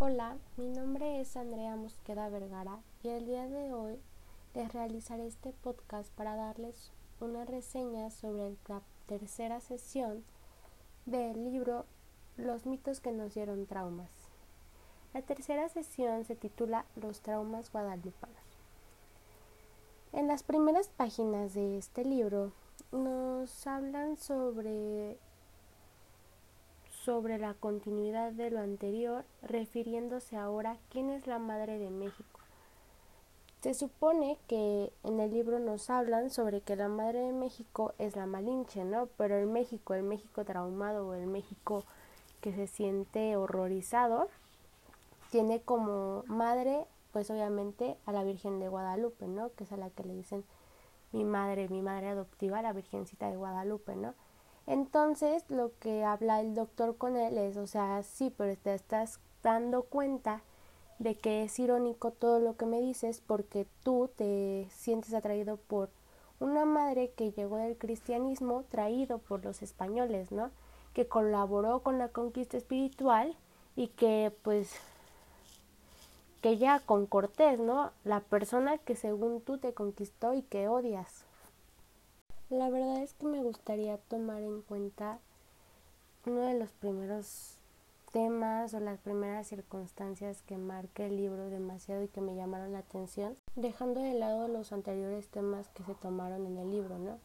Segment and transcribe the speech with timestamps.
[0.00, 3.98] Hola, mi nombre es Andrea Mosqueda Vergara y el día de hoy
[4.54, 10.22] les realizaré este podcast para darles una reseña sobre la tercera sesión
[11.04, 11.84] del libro
[12.36, 14.12] Los mitos que nos dieron traumas.
[15.14, 18.36] La tercera sesión se titula Los traumas guadalupanos.
[20.12, 22.52] En las primeras páginas de este libro
[22.92, 25.18] nos hablan sobre
[27.04, 32.40] sobre la continuidad de lo anterior, refiriéndose ahora quién es la Madre de México.
[33.60, 38.14] Se supone que en el libro nos hablan sobre que la Madre de México es
[38.14, 39.06] la Malinche, ¿no?
[39.16, 41.84] Pero el México, el México traumado o el México
[42.40, 44.28] que se siente horrorizado,
[45.30, 49.52] tiene como madre, pues obviamente, a la Virgen de Guadalupe, ¿no?
[49.54, 50.44] Que es a la que le dicen
[51.12, 54.14] mi madre, mi madre adoptiva, la Virgencita de Guadalupe, ¿no?
[54.68, 59.18] Entonces lo que habla el doctor con él es, o sea, sí, pero te estás
[59.42, 60.42] dando cuenta
[60.98, 65.88] de que es irónico todo lo que me dices porque tú te sientes atraído por
[66.38, 70.50] una madre que llegó del cristianismo traído por los españoles, ¿no?
[70.92, 73.34] Que colaboró con la conquista espiritual
[73.74, 74.70] y que pues
[76.42, 77.90] que ya con Cortés, ¿no?
[78.04, 81.27] La persona que según tú te conquistó y que odias.
[82.50, 85.18] La verdad es que me gustaría tomar en cuenta
[86.24, 87.58] uno de los primeros
[88.10, 92.78] temas o las primeras circunstancias que marca el libro demasiado y que me llamaron la
[92.78, 97.18] atención, dejando de lado los anteriores temas que se tomaron en el libro, ¿no?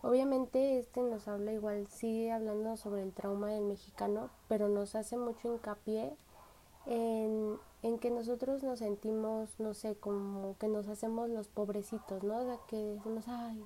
[0.00, 5.18] Obviamente este nos habla igual, sigue hablando sobre el trauma del mexicano, pero nos hace
[5.18, 6.14] mucho hincapié
[6.86, 12.38] en, en que nosotros nos sentimos, no sé, como que nos hacemos los pobrecitos, ¿no?
[12.38, 13.62] O sea, que decimos, ay,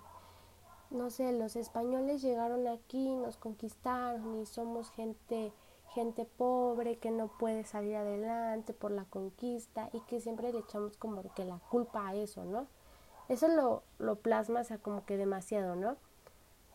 [0.91, 5.53] no sé, los españoles llegaron aquí, nos conquistaron y somos gente
[5.95, 10.97] gente pobre que no puede salir adelante por la conquista y que siempre le echamos
[10.97, 12.67] como que la culpa a eso, ¿no?
[13.29, 15.97] Eso lo, lo plasma, sea, como que demasiado, ¿no?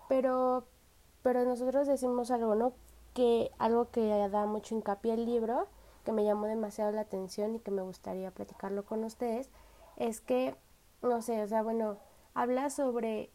[0.08, 0.64] Pero,
[1.22, 2.72] pero nosotros decimos algo, ¿no?
[3.14, 5.68] Que algo que da mucho hincapié el libro,
[6.06, 9.50] que me llamó demasiado la atención y que me gustaría platicarlo con ustedes,
[9.98, 10.56] es que,
[11.02, 11.98] no sé, o sea, bueno,
[12.34, 13.30] habla sobre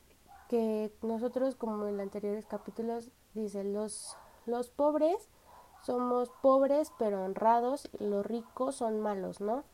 [0.49, 4.17] que nosotros, como en los anteriores capítulos, dice, los,
[4.47, 5.29] los pobres
[5.83, 9.65] somos pobres pero honrados, los ricos son malos, ¿no?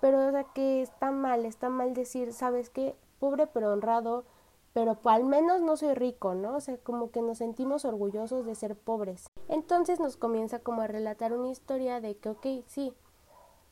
[0.00, 2.96] Pero, o sea, que está mal, está mal decir, ¿sabes qué?
[3.20, 4.24] Pobre pero honrado,
[4.72, 6.56] pero al menos no soy rico, ¿no?
[6.56, 9.26] O sea, como que nos sentimos orgullosos de ser pobres.
[9.48, 12.94] Entonces nos comienza como a relatar una historia de que, ok, sí,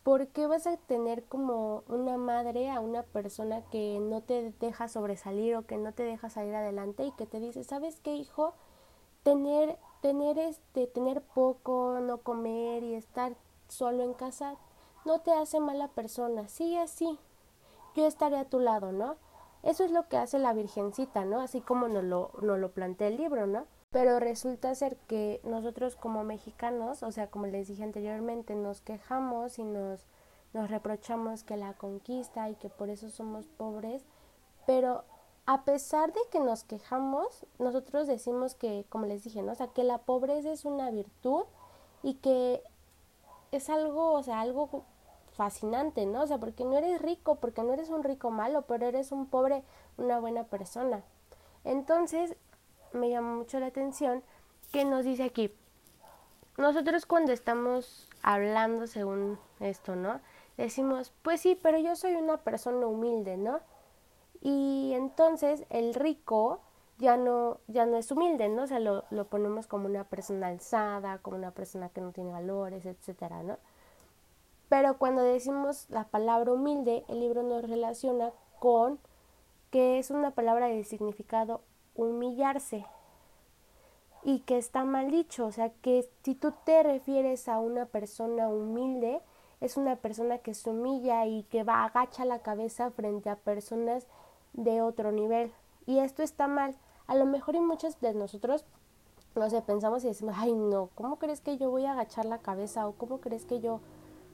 [0.03, 4.89] ¿por qué vas a tener como una madre a una persona que no te deja
[4.89, 8.55] sobresalir o que no te deja salir adelante y que te dice, ¿sabes qué, hijo?
[9.23, 13.37] Tener tener este tener poco, no comer y estar
[13.69, 14.57] solo en casa
[15.05, 16.49] no te hace mala persona.
[16.49, 17.19] Sigue así.
[17.95, 19.17] Yo estaré a tu lado, ¿no?
[19.63, 21.41] Eso es lo que hace la Virgencita, ¿no?
[21.41, 23.67] Así como nos lo, nos lo plantea el libro, ¿no?
[23.91, 29.59] Pero resulta ser que nosotros como mexicanos, o sea, como les dije anteriormente, nos quejamos
[29.59, 30.07] y nos,
[30.53, 34.05] nos reprochamos que la conquista y que por eso somos pobres,
[34.65, 35.03] pero
[35.47, 39.53] a pesar de que nos quejamos, nosotros decimos que, como les dije, ¿no?
[39.53, 41.43] O sea, que la pobreza es una virtud
[42.05, 42.63] y que
[43.51, 44.85] es algo, o sea, algo
[45.33, 46.23] fascinante, ¿no?
[46.23, 49.27] O sea, porque no eres rico, porque no eres un rico malo, pero eres un
[49.27, 49.65] pobre,
[49.97, 51.03] una buena persona.
[51.65, 52.37] Entonces,
[52.93, 54.23] me llama mucho la atención
[54.73, 55.53] que nos dice aquí,
[56.57, 60.21] nosotros cuando estamos hablando según esto, ¿no?
[60.57, 63.61] Decimos, pues sí, pero yo soy una persona humilde, ¿no?
[64.43, 66.61] Y entonces el rico
[66.99, 68.65] ya no, ya no es humilde, ¿no?
[68.65, 72.33] O sea, lo, lo ponemos como una persona alzada, como una persona que no tiene
[72.33, 73.57] valores, etcétera, ¿no?
[74.69, 78.99] Pero cuando decimos la palabra humilde, el libro nos relaciona con
[79.71, 81.63] que es una palabra de significado
[81.95, 82.87] humillarse
[84.23, 88.49] y que está mal dicho, o sea que si tú te refieres a una persona
[88.49, 89.21] humilde,
[89.61, 94.07] es una persona que se humilla y que va agacha la cabeza frente a personas
[94.53, 95.53] de otro nivel
[95.87, 96.77] y esto está mal.
[97.07, 98.65] A lo mejor y muchos de nosotros
[99.35, 102.39] no sé, pensamos y decimos, ay no, ¿cómo crees que yo voy a agachar la
[102.39, 103.81] cabeza o cómo crees que yo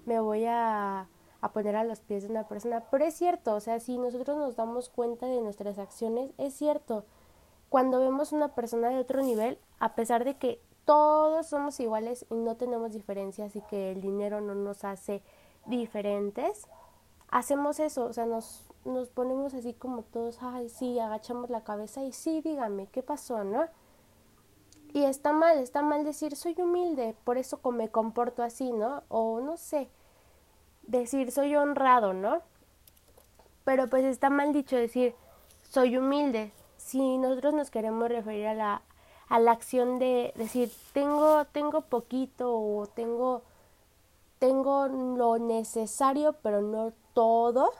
[0.06, 1.08] me voy a
[1.40, 2.84] a poner a los pies de una persona.
[2.90, 7.04] Pero es cierto, o sea, si nosotros nos damos cuenta de nuestras acciones, es cierto.
[7.68, 12.34] Cuando vemos una persona de otro nivel, a pesar de que todos somos iguales y
[12.34, 15.22] no tenemos diferencias y que el dinero no nos hace
[15.66, 16.68] diferentes,
[17.28, 22.04] hacemos eso, o sea, nos, nos ponemos así como todos, ay, sí, agachamos la cabeza
[22.04, 23.66] y sí, dígame, ¿qué pasó, no?
[24.92, 29.02] Y está mal, está mal decir soy humilde, por eso me comporto así, ¿no?
[29.08, 29.90] O no sé,
[30.86, 32.40] decir soy honrado, ¿no?
[33.64, 35.14] Pero pues está mal dicho decir
[35.62, 36.52] soy humilde.
[36.86, 38.82] Si nosotros nos queremos referir a la,
[39.28, 43.42] a la acción de decir tengo, tengo poquito o tengo,
[44.38, 47.72] tengo lo necesario pero no todo,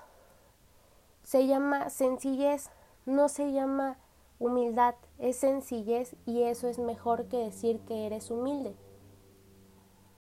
[1.22, 2.68] se llama sencillez,
[3.04, 3.96] no se llama
[4.40, 8.74] humildad, es sencillez y eso es mejor que decir que eres humilde,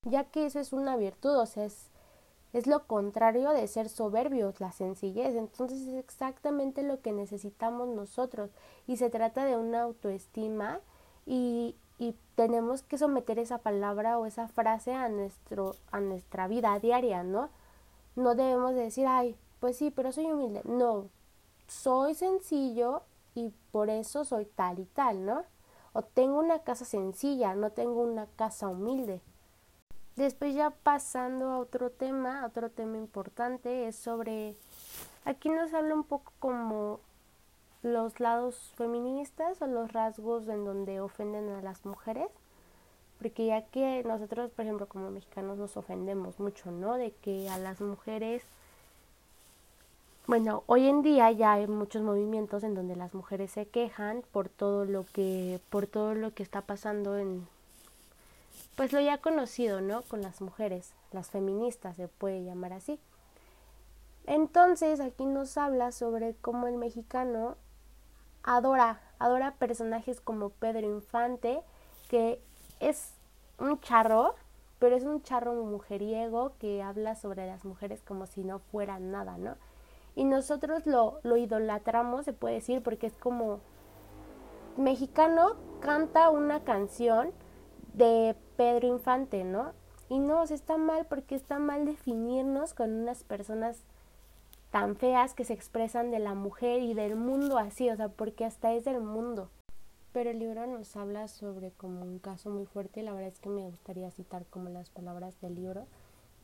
[0.03, 1.91] ya que eso es una virtud, o sea, es,
[2.55, 8.51] es lo contrario de ser soberbios, la sencillez, entonces es exactamente lo que necesitamos nosotros
[8.87, 10.81] y se trata de una autoestima
[11.27, 16.79] y, y tenemos que someter esa palabra o esa frase a, nuestro, a nuestra vida
[16.79, 17.51] diaria, ¿no?
[18.15, 20.63] No debemos decir, ay, pues sí, pero soy humilde.
[20.65, 21.09] No,
[21.67, 23.03] soy sencillo
[23.35, 25.43] y por eso soy tal y tal, ¿no?
[25.93, 29.21] O tengo una casa sencilla, no tengo una casa humilde.
[30.17, 34.55] Después ya pasando a otro tema, otro tema importante es sobre,
[35.25, 37.01] aquí nos habla un poco como
[37.83, 42.29] los lados feministas o los rasgos en donde ofenden a las mujeres,
[43.19, 46.95] porque ya que nosotros, por ejemplo, como mexicanos nos ofendemos mucho, ¿no?
[46.95, 48.43] De que a las mujeres
[50.27, 54.49] bueno, hoy en día ya hay muchos movimientos en donde las mujeres se quejan por
[54.49, 57.47] todo lo que por todo lo que está pasando en
[58.77, 60.03] pues lo ya conocido, ¿no?
[60.03, 62.99] Con las mujeres, las feministas se puede llamar así.
[64.27, 67.57] Entonces, aquí nos habla sobre cómo el mexicano
[68.43, 71.61] adora, adora personajes como Pedro Infante,
[72.09, 72.41] que
[72.81, 73.13] es
[73.59, 74.35] un charro,
[74.79, 79.37] pero es un charro mujeriego que habla sobre las mujeres como si no fueran nada,
[79.39, 79.57] ¿no?
[80.17, 83.61] y nosotros lo, lo idolatramos, se puede decir, porque es como
[84.77, 87.33] mexicano canta una canción
[87.95, 89.73] de Pedro Infante, ¿no?
[90.09, 93.85] Y no, se está mal porque está mal definirnos con unas personas
[94.71, 98.45] tan feas que se expresan de la mujer y del mundo así, o sea, porque
[98.45, 99.49] hasta es del mundo.
[100.13, 103.49] Pero el libro nos habla sobre como un caso muy fuerte, la verdad es que
[103.49, 105.87] me gustaría citar como las palabras del libro,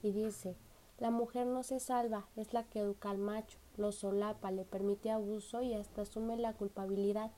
[0.02, 0.56] y dice,
[0.98, 5.10] la mujer no se salva, es la que educa al macho, lo solapa, le permite
[5.10, 7.32] abuso y hasta asume la culpabilidad,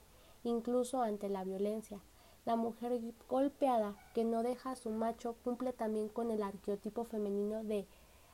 [0.45, 2.01] incluso ante la violencia.
[2.45, 7.63] La mujer golpeada, que no deja a su macho, cumple también con el arqueotipo femenino
[7.63, 7.87] de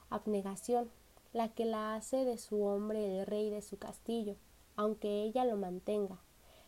[0.08, 0.90] abnegación,
[1.32, 4.36] la que la hace de su hombre el rey de su castillo,
[4.76, 6.18] aunque ella lo mantenga,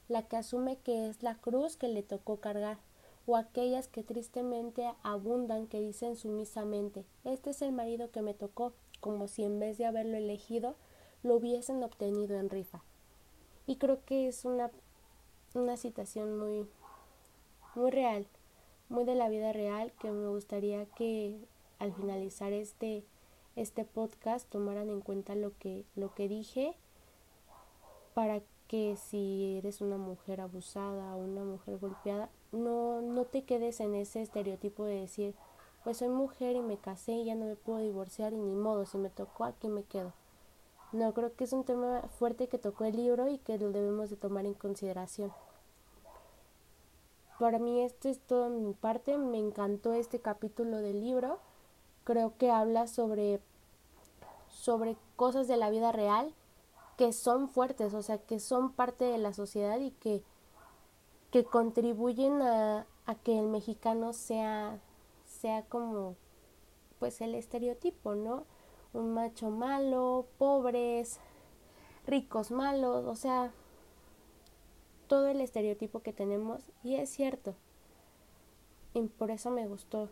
[0.09, 2.79] la que asume que es la cruz que le tocó cargar,
[3.27, 8.73] o aquellas que tristemente abundan que dicen sumisamente este es el marido que me tocó,
[9.01, 10.75] como si en vez de haberlo elegido
[11.23, 12.83] lo hubiesen obtenido en rifa.
[13.67, 14.71] Y creo que es una,
[15.55, 16.67] una situación muy,
[17.75, 18.27] muy real,
[18.89, 21.39] muy de la vida real, que me gustaría que
[21.79, 23.05] al finalizar este,
[23.57, 26.75] este podcast tomaran en cuenta lo que, lo que dije
[28.15, 33.81] para que si eres una mujer abusada o una mujer golpeada, no, no te quedes
[33.81, 35.35] en ese estereotipo de decir,
[35.83, 38.85] pues soy mujer y me casé y ya no me puedo divorciar y ni modo,
[38.85, 40.13] si me tocó aquí me quedo.
[40.93, 44.11] No, creo que es un tema fuerte que tocó el libro y que lo debemos
[44.11, 45.33] de tomar en consideración.
[47.41, 51.39] Para mí esto es todo mi parte, me encantó este capítulo del libro.
[52.05, 53.41] Creo que habla sobre
[54.51, 56.35] sobre cosas de la vida real
[56.99, 60.23] que son fuertes, o sea, que son parte de la sociedad y que,
[61.31, 64.79] que contribuyen a, a que el mexicano sea,
[65.25, 66.17] sea como
[66.99, 68.45] pues el estereotipo, ¿no?
[68.93, 71.21] Un macho malo, pobres,
[72.07, 73.51] ricos malos, o sea,
[75.11, 77.57] todo el estereotipo que tenemos y es cierto.
[78.95, 80.09] Y por eso me gustó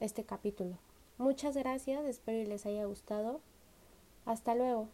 [0.00, 0.78] este capítulo.
[1.18, 3.42] Muchas gracias, espero que les haya gustado.
[4.24, 4.88] Hasta luego.